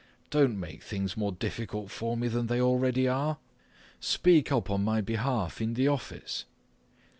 Don't 0.31 0.59
make 0.59 0.81
things 0.81 1.15
more 1.15 1.31
difficult 1.31 1.91
for 1.91 2.17
me 2.17 2.27
than 2.27 2.47
they 2.47 2.59
already 2.59 3.07
are. 3.07 3.37
Speak 3.99 4.51
up 4.51 4.67
on 4.71 4.83
my 4.83 4.99
behalf 4.99 5.61
in 5.61 5.75
the 5.75 5.87
office! 5.89 6.45